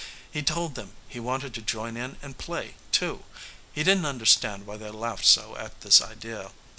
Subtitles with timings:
[0.31, 3.23] He told them he wanted to join in and play, too.
[3.71, 6.49] He didn't understand why they laughed so at this idea.